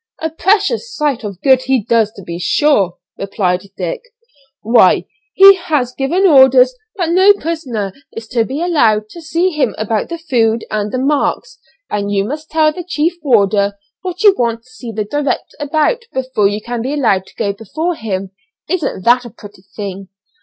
[0.19, 4.01] "A precious sight of good he does to be sure," replied Dick,
[4.63, 9.75] "why he has given orders that no prisoner is to be allowed to see him
[9.77, 14.33] about the food and the marks, and you must tell the chief warder what you
[14.35, 18.31] want to see the director about before you can be allowed to go before him.
[18.67, 20.07] Isn't that a pretty thing?